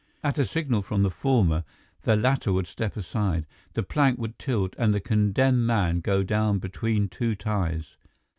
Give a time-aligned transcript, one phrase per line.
[0.23, 1.63] At a signal from the former
[2.01, 6.57] the latter would step aside, the plank would tilt and the condemned man go down
[6.57, 7.97] between two ties.